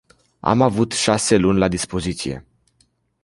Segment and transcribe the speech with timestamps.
[0.41, 2.45] Am avut șase luni la dispoziție.